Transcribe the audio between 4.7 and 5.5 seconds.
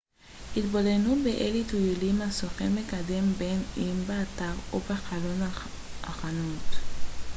או בחלון